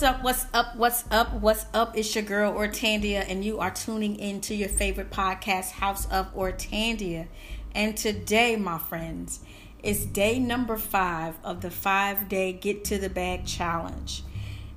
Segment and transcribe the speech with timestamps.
[0.00, 0.22] what's up?
[0.22, 0.76] What's up?
[0.76, 1.32] What's up?
[1.34, 1.94] What's up?
[1.94, 6.34] It's your girl Ortandia, and you are tuning in to your favorite podcast, House of
[6.34, 7.26] Ortandia.
[7.74, 9.40] And today, my friends,
[9.82, 14.22] is day number five of the five day Get to the Bag Challenge.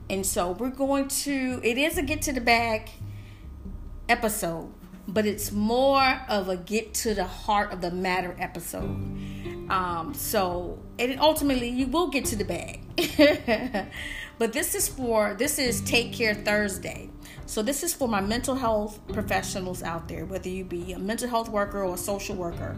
[0.09, 2.89] And so we're going to, it is a Get to the Bag
[4.09, 4.73] episode,
[5.07, 8.89] but it's more of a Get to the Heart of the Matter episode.
[9.69, 12.81] Um, so, and ultimately, you will get to the bag.
[14.43, 17.09] but this is for, this is Take Care Thursday.
[17.45, 21.29] So, this is for my mental health professionals out there, whether you be a mental
[21.29, 22.75] health worker or a social worker.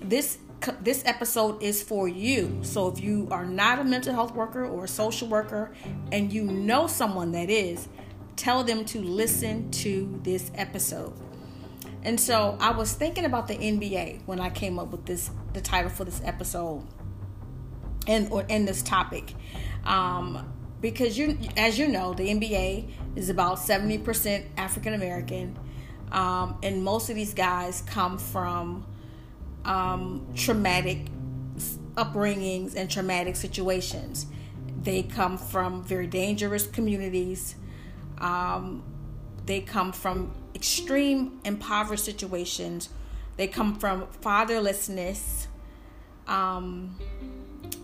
[0.00, 0.38] This
[0.80, 2.58] this episode is for you.
[2.62, 5.72] So if you are not a mental health worker or a social worker
[6.10, 7.86] and you know someone that is,
[8.34, 11.12] tell them to listen to this episode.
[12.02, 15.60] And so I was thinking about the NBA when I came up with this the
[15.60, 16.84] title for this episode
[18.08, 19.34] and or in this topic.
[19.84, 25.58] Um, because you as you know, the NBA is about 70% African American.
[26.12, 28.84] Um, and most of these guys come from
[29.64, 31.06] um, traumatic
[31.94, 34.26] upbringings and traumatic situations.
[34.82, 37.54] They come from very dangerous communities.
[38.18, 38.82] Um,
[39.46, 42.88] they come from extreme impoverished situations.
[43.36, 45.46] They come from fatherlessness.
[46.26, 46.96] Um,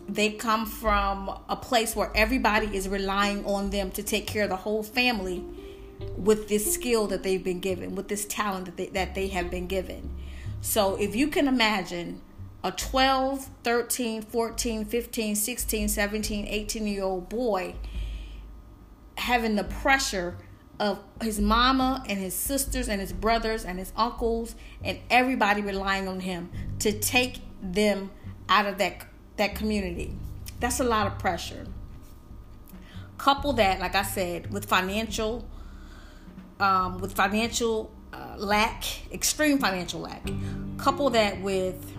[0.09, 4.51] they come from a place where everybody is relying on them to take care of
[4.51, 5.45] the whole family
[6.17, 9.51] with this skill that they've been given, with this talent that they, that they have
[9.51, 10.11] been given.
[10.61, 12.21] So if you can imagine
[12.63, 17.75] a 12, 13, 14, 15, 16, 17, 18 year old boy
[19.17, 20.37] having the pressure
[20.79, 26.07] of his mama and his sisters and his brothers and his uncles and everybody relying
[26.07, 28.11] on him to take them
[28.49, 29.07] out of that
[29.37, 30.15] that community.
[30.61, 31.67] That's a lot of pressure.
[33.19, 35.47] Couple that, like I said, with financial
[36.61, 40.29] um, with financial uh, lack, extreme financial lack.
[40.79, 41.93] Couple that with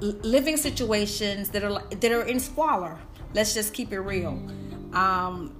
[0.00, 2.98] living situations that are that are in squalor.
[3.34, 4.40] Let's just keep it real.
[4.92, 5.54] Um,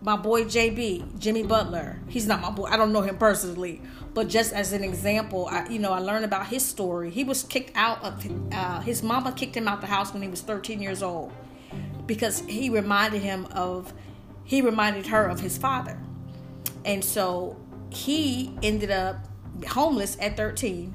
[0.00, 1.98] my boy JB, Jimmy Butler.
[2.08, 2.64] He's not my boy.
[2.64, 3.80] I don't know him personally,
[4.14, 7.10] but just as an example, I, you know, I learned about his story.
[7.10, 10.28] He was kicked out of uh, his mama kicked him out the house when he
[10.28, 11.32] was 13 years old
[12.06, 13.92] because he reminded him of
[14.44, 15.98] he reminded her of his father,
[16.84, 17.56] and so
[17.90, 19.16] he ended up
[19.68, 20.94] homeless at 13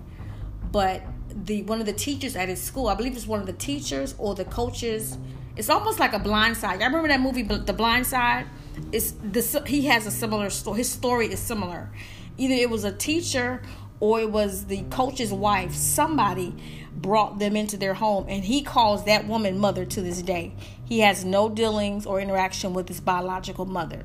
[0.72, 1.02] but
[1.46, 4.14] the one of the teachers at his school i believe it's one of the teachers
[4.18, 5.18] or the coaches
[5.56, 8.46] it's almost like a blind side i remember that movie the blind side
[8.92, 11.90] is the he has a similar story his story is similar.
[12.38, 13.62] Either it was a teacher
[14.00, 15.74] or it was the coach's wife.
[15.74, 16.56] Somebody
[16.94, 20.54] brought them into their home and he calls that woman mother to this day.
[20.84, 24.04] He has no dealings or interaction with his biological mother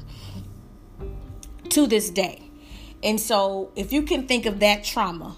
[1.70, 2.42] to this day.
[3.02, 5.36] And so, if you can think of that trauma,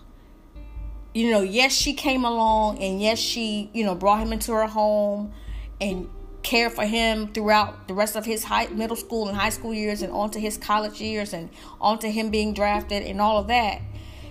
[1.14, 4.66] you know, yes, she came along and yes, she, you know, brought him into her
[4.66, 5.32] home
[5.80, 6.08] and
[6.42, 10.02] cared for him throughout the rest of his high, middle school and high school years
[10.02, 11.50] and onto his college years and
[11.80, 13.80] onto him being drafted and all of that.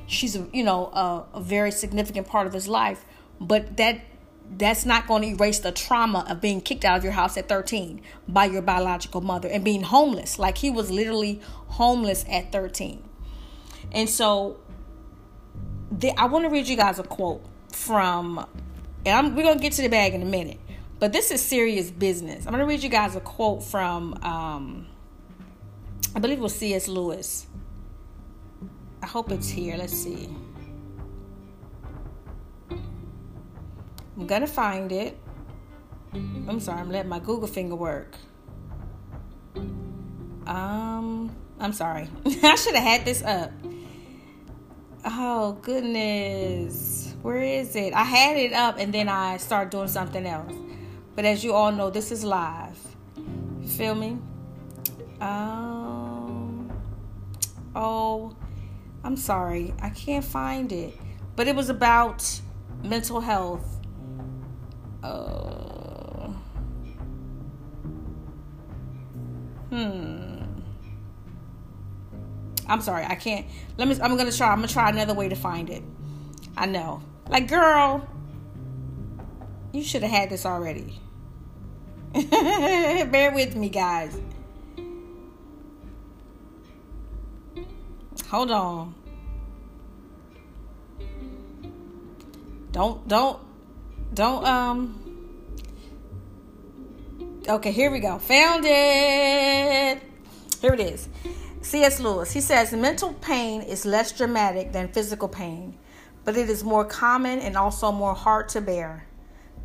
[0.08, 3.04] She's, a, you know, a, a very significant part of his life.
[3.40, 4.02] But that
[4.50, 7.50] that's not going to erase the trauma of being kicked out of your house at
[7.50, 10.40] 13 by your biological mother and being homeless.
[10.40, 13.04] Like he was literally homeless at 13.
[13.92, 14.58] And so
[15.92, 18.46] the, I want to read you guys a quote from,
[19.06, 20.60] and I'm, we're going to get to the bag in a minute,
[21.00, 22.46] but this is serious business.
[22.46, 24.88] I'm going to read you guys a quote from, um,
[26.16, 26.88] I believe it was C.S.
[26.88, 27.48] Lewis.
[29.02, 29.78] I hope it's here.
[29.78, 30.30] Let's see.
[34.18, 35.18] I'm going to find it.
[36.14, 38.16] I'm sorry, I'm letting my Google finger work.
[40.48, 42.10] Um, I'm sorry.
[42.26, 43.52] I should have had this up.
[45.06, 47.16] Oh goodness.
[47.22, 47.94] Where is it?
[47.94, 50.54] I had it up and then I started doing something else.
[51.18, 52.80] But as you all know, this is live.
[53.62, 54.18] You feel me?
[55.20, 56.72] Um
[57.76, 58.36] Oh,
[59.04, 59.74] I'm sorry.
[59.82, 60.98] I can't find it.
[61.36, 62.24] But it was about
[62.84, 63.80] mental health.
[65.04, 66.32] Uh,
[69.70, 70.44] hmm.
[72.68, 73.46] I'm sorry, I can't.
[73.78, 73.96] Let me.
[74.02, 74.50] I'm gonna try.
[74.50, 75.84] I'm gonna try another way to find it.
[76.58, 77.02] I know.
[77.30, 78.08] Like, girl,
[79.72, 81.00] you should have had this already.
[83.12, 84.20] Bear with me, guys.
[88.30, 88.96] Hold on.
[92.72, 93.40] Don't don't
[94.14, 95.08] don't um
[97.48, 98.20] Okay, here we go.
[98.20, 100.02] Found it.
[100.60, 101.08] Here it is.
[101.62, 102.02] C.S.
[102.02, 102.32] Lewis.
[102.32, 105.78] He says mental pain is less dramatic than physical pain,
[106.26, 109.07] but it is more common and also more hard to bear.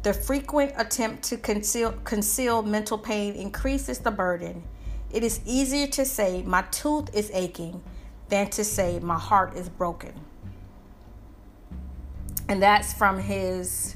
[0.02, 4.64] The frequent attempt to conceal, conceal mental pain increases the burden.
[5.12, 7.82] It is easier to say, My tooth is aching,
[8.28, 10.12] than to say, My heart is broken.
[12.48, 13.94] And that's from his,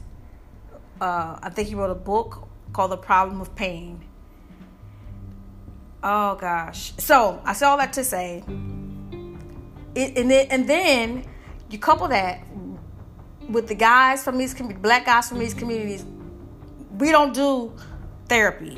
[1.01, 4.05] uh, I think he wrote a book called The Problem of Pain.
[6.05, 6.93] Oh gosh.
[6.99, 8.45] So I say all that to say,
[9.97, 11.25] it, and then and then
[11.69, 12.47] you couple that
[13.49, 16.05] with the guys from these black guys from these communities.
[16.99, 17.73] We don't do
[18.29, 18.77] therapy.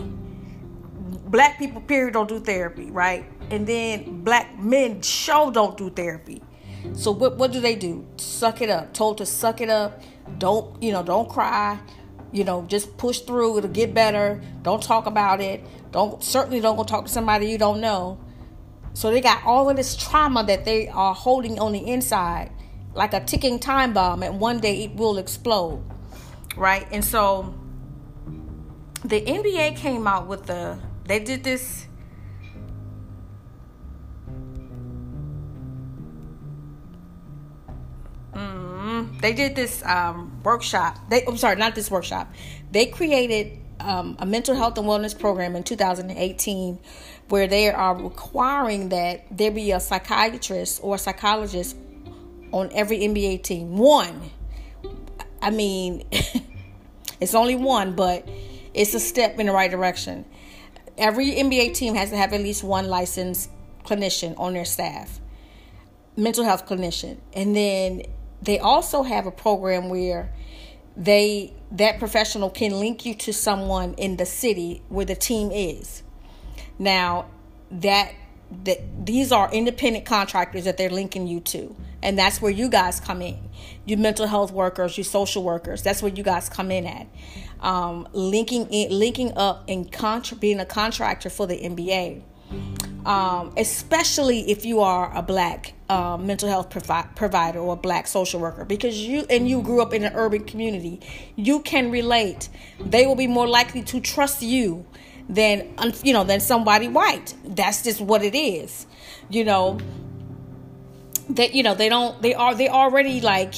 [1.26, 3.24] Black people, period, don't do therapy, right?
[3.50, 6.42] And then black men show don't do therapy.
[6.94, 8.06] So what what do they do?
[8.16, 8.92] Suck it up.
[8.94, 10.02] Told to suck it up.
[10.38, 11.02] Don't you know?
[11.02, 11.78] Don't cry.
[12.30, 13.58] You know, just push through.
[13.58, 14.40] It'll get better.
[14.62, 15.64] Don't talk about it.
[15.92, 18.18] Don't certainly don't go talk to somebody you don't know.
[18.94, 22.50] So they got all of this trauma that they are holding on the inside,
[22.98, 25.82] like a ticking time bomb, and one day it will explode,
[26.56, 26.86] right?
[26.90, 27.54] And so
[29.04, 31.86] the NBA came out with the they did this
[38.34, 40.98] mm, they did this um, workshop.
[41.08, 42.34] They, I'm sorry, not this workshop.
[42.72, 46.80] They created um, a mental health and wellness program in 2018
[47.28, 51.76] where they are requiring that there be a psychiatrist or a psychologist
[52.52, 53.76] on every NBA team.
[53.76, 54.30] One.
[55.40, 56.04] I mean,
[57.20, 58.28] it's only one, but
[58.74, 60.24] it's a step in the right direction.
[60.96, 63.50] Every NBA team has to have at least one licensed
[63.84, 65.20] clinician on their staff,
[66.16, 67.18] mental health clinician.
[67.32, 68.02] And then
[68.42, 70.32] they also have a program where
[70.96, 76.02] they that professional can link you to someone in the city where the team is.
[76.78, 77.26] Now,
[77.70, 78.12] that
[78.64, 81.74] that these are independent contractors that they're linking you to.
[82.02, 83.38] And that's where you guys come in.
[83.84, 87.06] You mental health workers you social workers that's where you guys come in at.
[87.60, 92.22] Um, linking in linking up and contra- being a contractor for the nba
[93.04, 98.06] um, especially if you are a black uh, mental health provi- provider or a black
[98.06, 98.64] social worker.
[98.64, 101.00] Because you and you grew up in an urban community
[101.36, 102.48] you can relate.
[102.80, 104.86] They will be more likely to trust you
[105.28, 108.86] than you know than somebody white that's just what it is
[109.28, 109.78] you know
[111.30, 113.54] that you know they don't they are they already like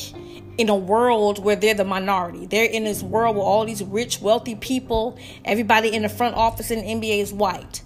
[0.61, 2.45] in a world where they're the minority.
[2.45, 6.71] They're in this world where all these rich, wealthy people, everybody in the front office
[6.71, 7.83] in the NBA is white.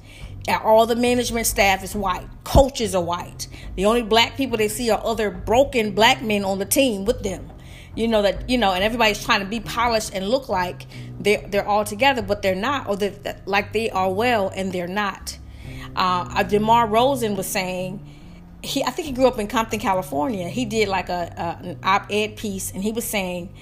[0.49, 2.27] All the management staff is white.
[2.43, 3.47] Coaches are white.
[3.77, 7.23] The only black people they see are other broken black men on the team with
[7.23, 7.49] them.
[7.95, 10.87] You know that you know, and everybody's trying to be polished and look like
[11.21, 14.89] they're they're all together, but they're not, or they're, like they are well and they're
[14.89, 15.39] not.
[15.95, 18.05] Uh, DeMar DeRozan was saying
[18.63, 20.49] he, I think he grew up in Compton, California.
[20.49, 23.55] He did like a, a an op-ed piece, and he was saying,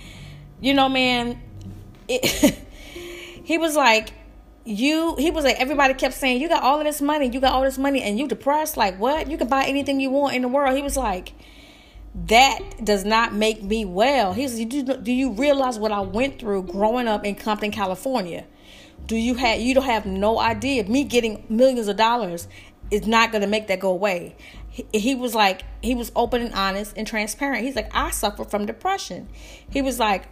[0.61, 1.43] you know, man,
[2.08, 4.12] he was like
[4.64, 7.52] you he was like everybody kept saying you got all of this money you got
[7.52, 10.43] all this money and you depressed like what you can buy anything you want in
[10.43, 11.32] the world he was like
[12.14, 14.32] that does not make me well.
[14.34, 18.44] He says do, you realize what i went through growing up in compton california?
[19.06, 20.84] Do you have you don't have no idea.
[20.84, 22.48] Me getting millions of dollars
[22.90, 24.36] is not going to make that go away.
[24.69, 27.64] He, he was like he was open and honest and transparent.
[27.64, 29.28] He's like i suffer from depression.
[29.70, 30.28] He was like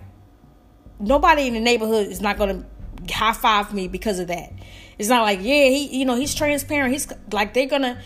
[0.98, 4.52] nobody in the neighborhood is not going to high five me because of that.
[4.98, 6.92] It's not like, yeah, he, you know, he's transparent.
[6.92, 8.00] He's like, they're gonna,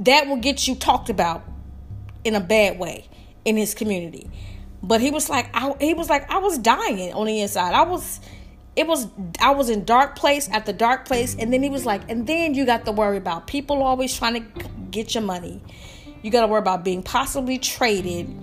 [0.00, 1.44] that will get you talked about
[2.24, 3.08] in a bad way
[3.44, 4.30] in his community.
[4.82, 7.74] But he was like, I, he was like, I was dying on the inside.
[7.74, 8.20] I was,
[8.76, 9.08] it was,
[9.40, 11.34] I was in dark place after dark place.
[11.38, 14.34] And then he was like, and then you got to worry about people always trying
[14.34, 15.60] to get your money.
[16.22, 18.34] You got to worry about being possibly traded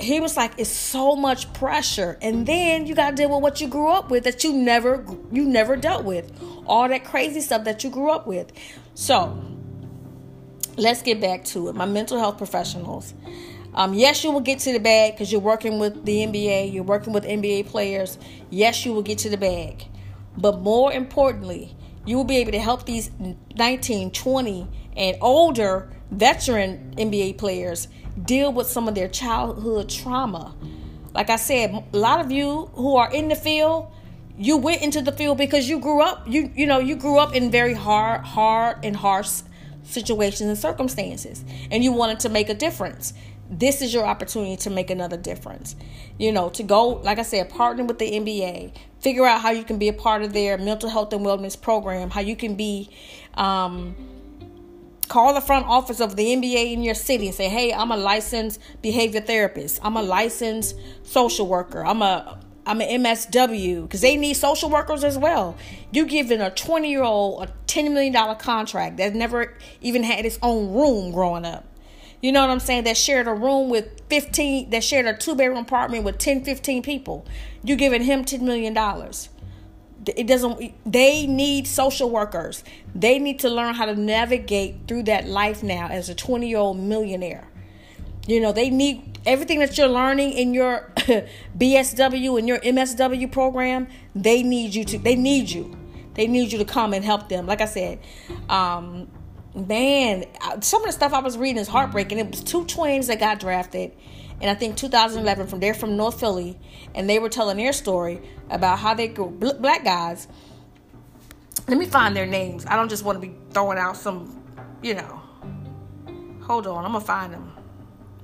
[0.00, 3.60] he was like it's so much pressure and then you got to deal with what
[3.60, 6.32] you grew up with that you never you never dealt with
[6.66, 8.50] all that crazy stuff that you grew up with
[8.94, 9.38] so
[10.80, 11.76] let's get back to it.
[11.76, 13.14] My mental health professionals.
[13.72, 16.82] Um, yes you will get to the bag because you're working with the nba you're
[16.82, 18.18] working with nba players.
[18.48, 19.86] Yes you will get to the bag.
[20.36, 23.10] But more importantly you will be able to help these
[23.56, 27.86] 19 20 and older veteran nba players
[28.24, 30.54] deal with some of their childhood trauma.
[31.14, 33.92] Like I said, a lot of you who are in the field,
[34.36, 37.36] you went into the field because you grew up, you you know, you grew up
[37.36, 39.42] in very hard, hard and harsh
[39.84, 43.12] situations and circumstances, and you wanted to make a difference.
[43.52, 45.74] this is your opportunity to make another difference.
[46.18, 49.64] You know, to go, like I said, partner with the NBA, figure out how you
[49.64, 52.90] can be a part of their mental health and wellness program, how you can be,
[53.34, 53.96] um,
[55.08, 57.96] call the front office of the NBA in your city and say, hey, I'm a
[57.96, 62.38] licensed behavior therapist, I'm a licensed social worker, I'm a
[62.70, 65.56] I'm an MSW because they need social workers as well.
[65.90, 70.38] You giving a 20 year old a $10 million contract that never even had its
[70.40, 71.64] own room growing up.
[72.22, 72.84] You know what I'm saying?
[72.84, 76.84] That shared a room with 15, that shared a two bedroom apartment with 10, 15
[76.84, 77.26] people.
[77.64, 78.76] You giving him $10 million.
[80.06, 82.62] It doesn't, they need social workers.
[82.94, 86.58] They need to learn how to navigate through that life now as a 20 year
[86.58, 87.49] old millionaire.
[88.30, 90.92] You know, they need everything that you're learning in your
[91.58, 93.88] BSW and your MSW program.
[94.14, 95.76] They need you to, they need you.
[96.14, 97.46] They need you to come and help them.
[97.46, 97.98] Like I said,
[98.48, 99.10] um,
[99.52, 100.26] man,
[100.60, 102.18] some of the stuff I was reading is heartbreaking.
[102.18, 103.96] It was two twins that got drafted,
[104.40, 106.56] and I think 2011 from there from North Philly,
[106.94, 110.28] and they were telling their story about how they go black guys.
[111.66, 112.64] Let me find their names.
[112.66, 114.40] I don't just want to be throwing out some,
[114.82, 115.20] you know.
[116.42, 117.59] Hold on, I'm gonna find them.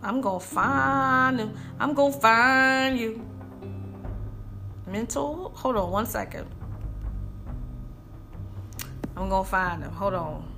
[0.02, 1.54] I'm gonna find them.
[1.80, 3.24] I'm gonna find you.
[4.86, 5.50] Mental.
[5.54, 6.46] Hold on one second.
[9.16, 9.92] I'm gonna find them.
[9.92, 10.52] Hold on.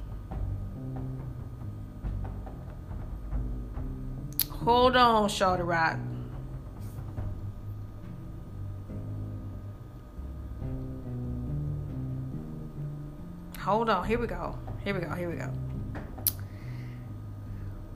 [4.50, 5.98] Hold on, Shorty Rock.
[13.60, 14.06] Hold on.
[14.06, 14.58] Here we go.
[14.82, 15.14] Here we go.
[15.14, 15.50] Here we go.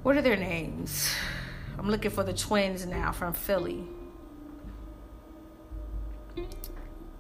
[0.03, 1.15] What are their names?
[1.79, 3.85] I'm looking for the twins now from Philly.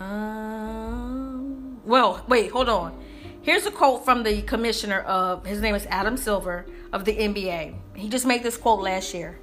[0.00, 3.00] Um, well, wait, hold on.
[3.42, 7.76] Here's a quote from the commissioner of his name is Adam Silver of the NBA.
[7.94, 9.38] He just made this quote last year.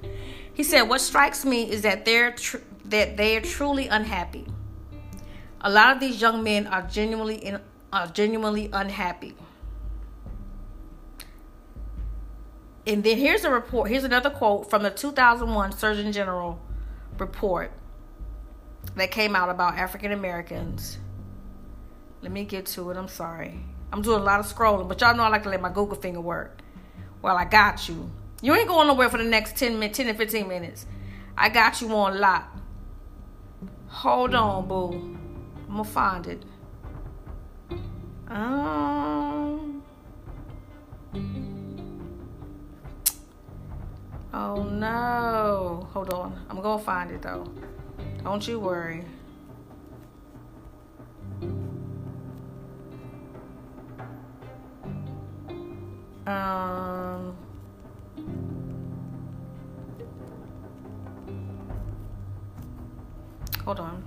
[0.52, 4.46] He said, "What strikes me is that they're tr- that they are truly unhappy.
[5.62, 7.58] A lot of these young men are genuinely in,
[7.90, 9.34] are genuinely unhappy."
[12.86, 13.90] And then here's a report.
[13.90, 16.60] Here's another quote from the 2001 Surgeon General
[17.18, 17.72] report
[18.96, 20.98] that came out about African Americans.
[22.22, 22.96] Let me get to it.
[22.96, 23.60] I'm sorry.
[23.92, 25.96] I'm doing a lot of scrolling, but y'all know I like to let my Google
[25.96, 26.60] finger work.
[27.22, 28.10] Well, I got you.
[28.42, 30.86] You ain't going nowhere for the next 10 minutes, 10 to 15 minutes.
[31.36, 32.56] I got you on lock.
[33.88, 34.92] Hold on, boo.
[35.68, 36.42] I'm gonna find it.
[38.28, 39.29] Um.
[44.32, 45.88] Oh no.
[45.92, 46.44] Hold on.
[46.48, 47.44] I'm gonna find it though.
[48.22, 49.04] Don't you worry.
[56.26, 57.36] Um,
[63.64, 64.04] hold on.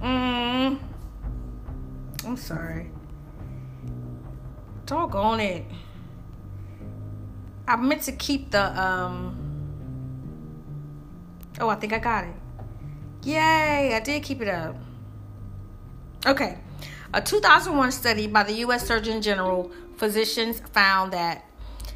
[0.00, 0.78] Mm,
[2.24, 2.90] I'm sorry.
[4.88, 5.64] Doggone it.
[7.66, 9.44] I meant to keep the um
[11.60, 12.34] Oh, I think I got it.
[13.24, 14.76] Yay, I did keep it up.
[16.24, 16.56] Okay.
[17.12, 18.86] A 2001 study by the U.S.
[18.86, 21.44] Surgeon General physicians found that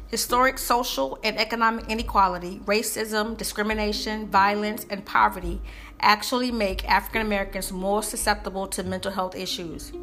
[0.07, 5.59] historic social and economic inequality, racism, discrimination, violence, and poverty
[5.99, 9.93] actually make African Americans more susceptible to mental health issues.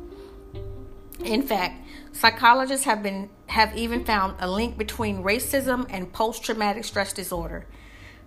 [1.24, 7.12] In fact, psychologists have been have even found a link between racism and post-traumatic stress
[7.12, 7.66] disorder.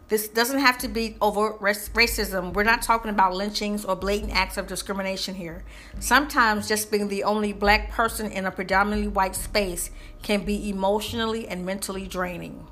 [0.10, 2.54] This doesn't have to be over racism.
[2.54, 5.64] We're not talking about lynchings or blatant acts of discrimination here.
[6.00, 11.48] Sometimes just being the only black person in a predominantly white space can be emotionally
[11.48, 12.68] and mentally draining.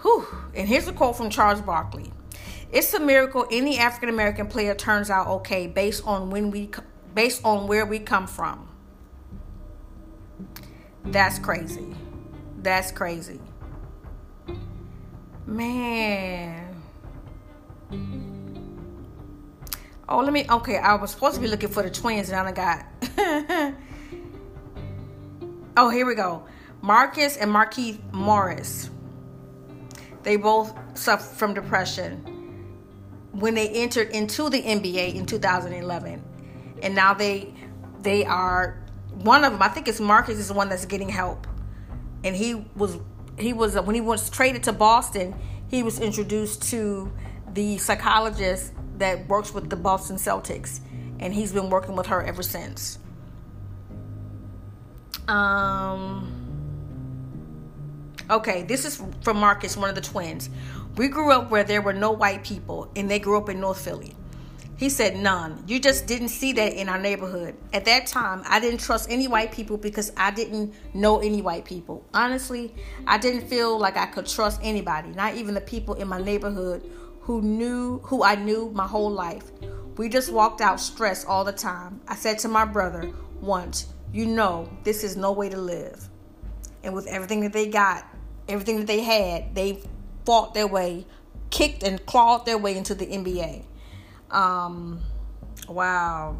[0.00, 0.26] Whew.
[0.54, 2.12] And here's a quote from Charles Barkley.
[2.72, 6.70] It's a miracle any African American player turns out okay based on when we
[7.16, 8.68] based on where we come from.
[11.02, 11.96] That's crazy.
[12.62, 13.40] That's crazy.
[15.46, 16.82] Man.
[20.08, 20.44] Oh, let me.
[20.48, 22.84] Okay, I was supposed to be looking for the twins, and I got.
[25.78, 26.44] oh, here we go.
[26.82, 28.90] Marcus and Markieff Morris.
[30.22, 32.18] They both suffered from depression
[33.32, 36.22] when they entered into the NBA in 2011,
[36.82, 37.54] and now they
[38.00, 39.62] they are one of them.
[39.62, 41.46] I think it's Marcus is the one that's getting help,
[42.24, 42.98] and he was
[43.38, 45.34] he was when he was traded to Boston,
[45.68, 47.12] he was introduced to
[47.52, 50.80] the psychologist that works with the Boston Celtics,
[51.20, 52.98] and he's been working with her ever since.
[55.28, 56.32] Um.
[58.28, 60.50] Okay, this is from Marcus, one of the twins.
[60.96, 63.80] We grew up where there were no white people, and they grew up in North
[63.80, 64.16] Philly.
[64.76, 65.64] He said, None.
[65.66, 67.56] You just didn't see that in our neighborhood.
[67.72, 71.64] At that time, I didn't trust any white people because I didn't know any white
[71.64, 72.04] people.
[72.12, 72.74] Honestly,
[73.06, 76.88] I didn't feel like I could trust anybody, not even the people in my neighborhood
[77.22, 79.50] who knew who I knew my whole life.
[79.96, 82.00] We just walked out stressed all the time.
[82.06, 86.08] I said to my brother once, You know, this is no way to live.
[86.84, 88.06] And with everything that they got,
[88.46, 89.82] everything that they had, they
[90.26, 91.06] fought their way,
[91.48, 93.64] kicked and clawed their way into the NBA.
[94.30, 95.00] Um,
[95.68, 96.36] wow.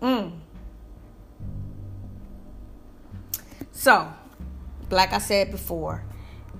[0.00, 0.32] Mm.
[3.70, 4.12] So,
[4.90, 6.04] like I said before,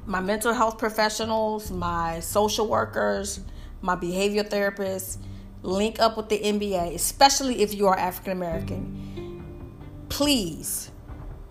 [0.07, 3.41] my mental health professionals, my social workers,
[3.81, 5.19] my behavior therapists
[5.63, 9.45] link up with the NBA, especially if you are African American.
[10.09, 10.92] Please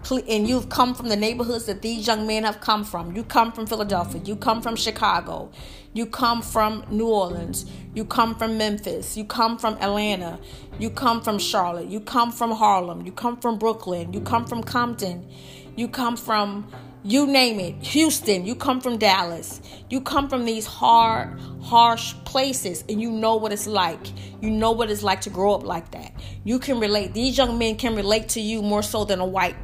[0.09, 3.15] and you've come from the neighborhoods that these young men have come from.
[3.15, 4.21] You come from Philadelphia.
[4.25, 5.51] You come from Chicago.
[5.93, 7.65] You come from New Orleans.
[7.93, 9.15] You come from Memphis.
[9.15, 10.39] You come from Atlanta.
[10.79, 11.87] You come from Charlotte.
[11.87, 13.05] You come from Harlem.
[13.05, 14.11] You come from Brooklyn.
[14.13, 15.27] You come from Compton.
[15.75, 16.69] You come from,
[17.03, 18.45] you name it, Houston.
[18.45, 19.61] You come from Dallas.
[19.89, 23.99] You come from these hard, harsh places and you know what it's like.
[24.41, 26.11] You know what it's like to grow up like that.
[26.43, 27.13] You can relate.
[27.13, 29.55] These young men can relate to you more so than a white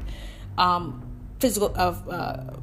[0.57, 1.03] um,
[1.39, 2.57] physical of uh,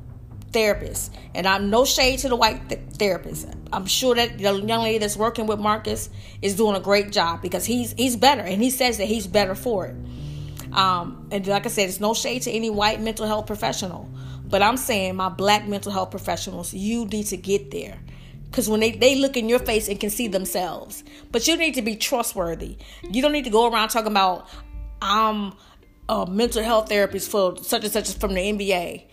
[0.50, 3.48] therapists, and I'm no shade to the white th- therapist.
[3.72, 6.10] I'm sure that the young lady that's working with Marcus
[6.42, 9.54] is doing a great job because he's he's better, and he says that he's better
[9.54, 9.96] for it.
[10.72, 14.08] Um, and like I said, it's no shade to any white mental health professional,
[14.44, 17.98] but I'm saying my black mental health professionals, you need to get there.
[18.46, 21.02] Because when they, they look in your face and can see themselves.
[21.32, 22.76] But you need to be trustworthy.
[23.02, 24.48] You don't need to go around talking about,
[25.02, 25.54] I'm
[26.08, 29.04] a mental health therapist for such and such from the NBA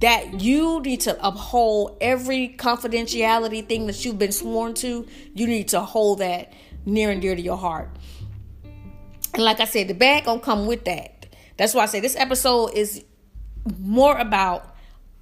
[0.00, 5.06] that you need to uphold every confidentiality thing that you've been sworn to.
[5.34, 6.52] You need to hold that
[6.84, 7.90] near and dear to your heart.
[9.34, 11.26] And like I said, the bag gonna come with that.
[11.56, 13.02] That's why I say this episode is
[13.78, 14.74] more about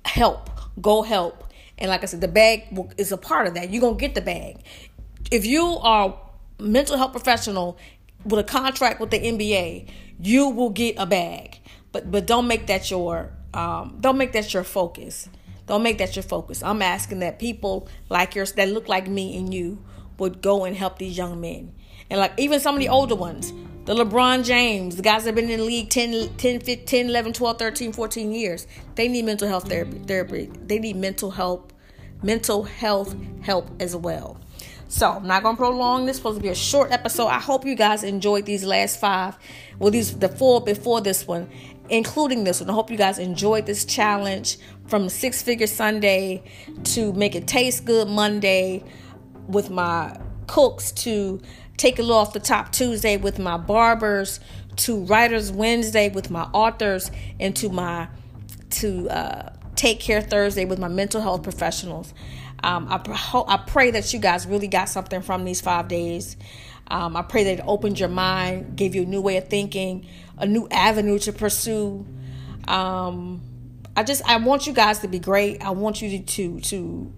[0.04, 0.50] help.
[0.80, 1.44] Go help.
[1.78, 2.64] And like I said, the bag
[2.98, 3.70] is a part of that.
[3.70, 4.58] You're gonna get the bag.
[5.30, 6.18] If you are
[6.58, 7.78] mental health professional
[8.24, 9.88] with a contract with the NBA,
[10.20, 11.60] you will get a bag.
[11.92, 15.28] But but don't make that your um, don't make that your focus.
[15.66, 16.62] Don't make that your focus.
[16.62, 19.82] I'm asking that people like yours that look like me and you
[20.18, 21.74] would go and help these young men.
[22.08, 23.52] And like even some of the older ones,
[23.84, 27.32] the LeBron James, the guys that have been in the league 10, 10, 15, 11,
[27.32, 29.98] 12, 13, 14 years, they need mental health therapy.
[29.98, 30.50] therapy.
[30.66, 31.72] They need mental health,
[32.22, 34.40] mental health help as well.
[34.88, 36.16] So I'm not gonna prolong this.
[36.16, 37.26] supposed to be a short episode.
[37.26, 39.36] I hope you guys enjoyed these last five.
[39.78, 41.48] Well, these the four before this one,
[41.88, 42.70] including this one.
[42.70, 46.44] I hope you guys enjoyed this challenge from Six Figure Sunday
[46.84, 48.84] to Make It Taste Good Monday
[49.48, 51.40] with my cooks to
[51.76, 54.40] Take a little off the top Tuesday with my barbers
[54.76, 58.08] to Writers Wednesday with my authors and to my
[58.70, 62.14] to uh, Take Care Thursday with my mental health professionals.
[62.62, 63.00] Um, I,
[63.48, 66.36] I pray that you guys really got something from these five days.
[66.88, 70.06] Um, I pray that it opened your mind, gave you a new way of thinking,
[70.38, 72.06] a new avenue to pursue.
[72.68, 73.42] Um,
[73.96, 75.64] I just I want you guys to be great.
[75.64, 77.12] I want you to to, to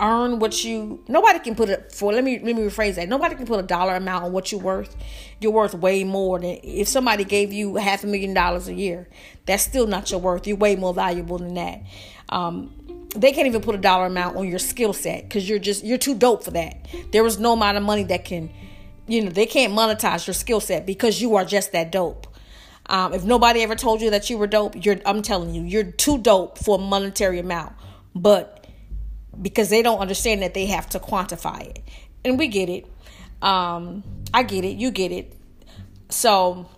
[0.00, 3.34] earn what you nobody can put it for let me let me rephrase that nobody
[3.34, 4.96] can put a dollar amount on what you're worth
[5.40, 9.08] you're worth way more than if somebody gave you half a million dollars a year
[9.46, 11.82] that's still not your worth you're way more valuable than that
[12.30, 12.72] um,
[13.14, 15.98] they can't even put a dollar amount on your skill set because you're just you're
[15.98, 16.86] too dope for that.
[17.12, 18.50] There is no amount of money that can,
[19.06, 22.26] you know, they can't monetize your skill set because you are just that dope.
[22.86, 25.84] Um, if nobody ever told you that you were dope, you're I'm telling you, you're
[25.84, 27.72] too dope for a monetary amount.
[28.14, 28.66] But
[29.40, 31.82] because they don't understand that they have to quantify it,
[32.24, 32.86] and we get it.
[33.42, 34.76] Um, I get it.
[34.76, 35.34] You get it.
[36.08, 36.68] So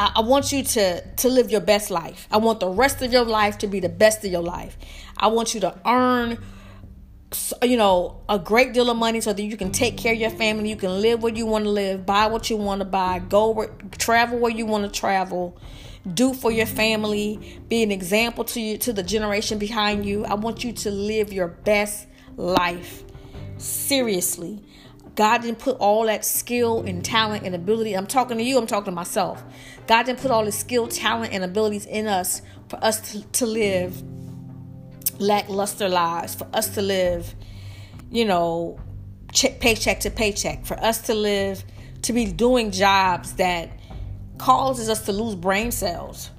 [0.00, 2.26] I, I want you to to live your best life.
[2.32, 4.76] I want the rest of your life to be the best of your life.
[5.16, 6.38] I want you to earn
[7.62, 10.30] you know a great deal of money so that you can take care of your
[10.30, 13.20] family you can live where you want to live buy what you want to buy
[13.20, 15.56] go where, travel where you want to travel
[16.12, 20.34] do for your family be an example to you to the generation behind you i
[20.34, 23.04] want you to live your best life
[23.58, 24.60] seriously
[25.20, 27.92] God didn't put all that skill and talent and ability.
[27.92, 29.44] I'm talking to you, I'm talking to myself.
[29.86, 33.44] God didn't put all the skill, talent, and abilities in us for us to, to
[33.44, 34.02] live
[35.20, 37.34] lackluster lives, for us to live,
[38.10, 38.80] you know,
[39.30, 41.64] check, paycheck to paycheck, for us to live,
[42.00, 43.68] to be doing jobs that
[44.38, 46.30] causes us to lose brain cells.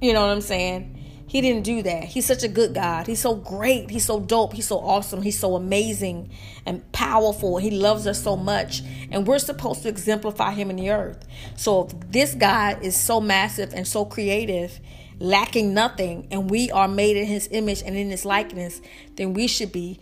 [0.00, 0.97] You know what I'm saying?
[1.28, 2.04] He didn't do that.
[2.04, 3.06] He's such a good God.
[3.06, 3.90] He's so great.
[3.90, 4.54] He's so dope.
[4.54, 5.20] He's so awesome.
[5.20, 6.30] He's so amazing
[6.64, 7.58] and powerful.
[7.58, 8.82] He loves us so much.
[9.10, 11.28] And we're supposed to exemplify him in the earth.
[11.54, 14.80] So if this God is so massive and so creative,
[15.20, 18.80] lacking nothing, and we are made in his image and in his likeness,
[19.16, 20.00] then we should be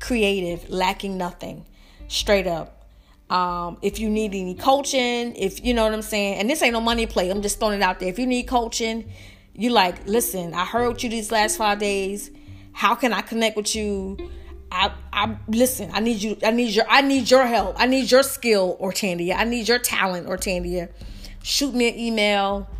[0.00, 1.64] creative, lacking nothing.
[2.08, 2.74] Straight up.
[3.30, 6.72] Um, if you need any coaching, if you know what I'm saying, and this ain't
[6.74, 8.08] no money play, I'm just throwing it out there.
[8.08, 9.10] If you need coaching,
[9.58, 12.30] you like, listen, I heard you these last five days.
[12.72, 14.16] How can I connect with you?
[14.70, 15.90] I, I listen.
[15.92, 16.36] I need you.
[16.44, 16.84] I need your.
[16.88, 17.74] I need your help.
[17.76, 19.34] I need your skill, Ortandia.
[19.36, 20.90] I need your talent, Ortandia.
[21.42, 22.70] Shoot me an email.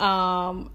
[0.00, 0.72] Um,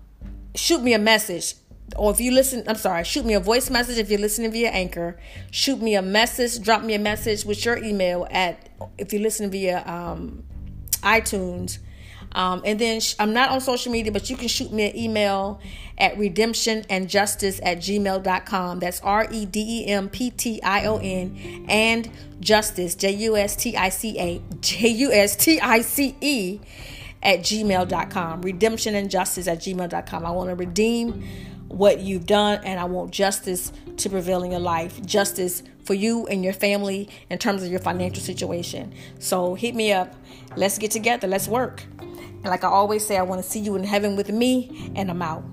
[0.55, 1.55] shoot me a message,
[1.97, 3.03] or if you listen, I'm sorry.
[3.03, 5.19] Shoot me a voice message if you're listening via Anchor.
[5.51, 6.63] Shoot me a message.
[6.63, 10.45] Drop me a message with your email at if you're listening via um,
[11.01, 11.79] iTunes
[12.35, 14.97] um, and then sh- I'm not on social media, but you can shoot me an
[14.97, 15.61] email
[15.97, 18.79] at redemptionandjustice at gmail.com.
[18.79, 23.37] That's R E D E M P T I O N and justice, J U
[23.37, 26.59] S T I C A, J U S T I C E
[27.23, 28.41] at gmail.com.
[28.41, 30.25] Redemption and justice at gmail.com.
[30.25, 31.23] I want to redeem
[31.69, 35.01] what you've done and I want justice to prevail in your life.
[35.05, 38.93] Justice for you and your family in terms of your financial situation.
[39.19, 40.13] So hit me up.
[40.57, 41.27] Let's get together.
[41.27, 41.83] Let's work.
[42.45, 45.09] And like I always say, I want to see you in heaven with me, and
[45.09, 45.43] I'm out.